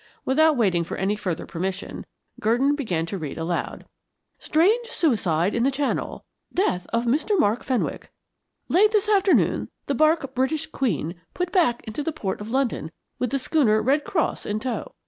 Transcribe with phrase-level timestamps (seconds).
[0.25, 2.07] Without waiting for any further permission,
[2.39, 3.85] Gurdon began to read aloud:
[4.39, 6.25] "STRANGE SUICIDE IN THE CHANNEL.
[6.51, 7.37] "DEATH OF MR.
[7.39, 8.09] MARK FENWICK.
[8.67, 13.29] "Late this afternoon the barque British Queen put back into the Port of London with
[13.29, 14.95] the schooner Red Cross in tow.